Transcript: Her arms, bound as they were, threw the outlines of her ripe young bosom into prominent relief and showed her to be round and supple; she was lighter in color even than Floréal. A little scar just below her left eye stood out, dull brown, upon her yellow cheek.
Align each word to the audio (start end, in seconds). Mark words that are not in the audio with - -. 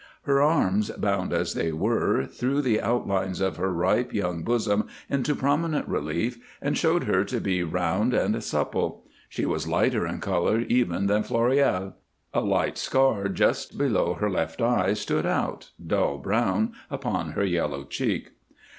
Her 0.23 0.41
arms, 0.41 0.89
bound 0.89 1.31
as 1.31 1.53
they 1.53 1.71
were, 1.71 2.25
threw 2.25 2.63
the 2.63 2.81
outlines 2.81 3.39
of 3.39 3.57
her 3.57 3.71
ripe 3.71 4.15
young 4.15 4.41
bosom 4.41 4.87
into 5.11 5.35
prominent 5.35 5.87
relief 5.87 6.39
and 6.59 6.75
showed 6.75 7.03
her 7.03 7.23
to 7.25 7.39
be 7.39 7.61
round 7.61 8.15
and 8.15 8.43
supple; 8.43 9.03
she 9.29 9.45
was 9.45 9.67
lighter 9.67 10.07
in 10.07 10.17
color 10.19 10.57
even 10.61 11.05
than 11.05 11.21
Floréal. 11.21 11.93
A 12.33 12.41
little 12.41 12.71
scar 12.77 13.29
just 13.29 13.77
below 13.77 14.15
her 14.15 14.31
left 14.31 14.59
eye 14.59 14.93
stood 14.95 15.27
out, 15.27 15.69
dull 15.85 16.17
brown, 16.17 16.71
upon 16.89 17.33
her 17.33 17.45
yellow 17.45 17.83
cheek. 17.83 18.31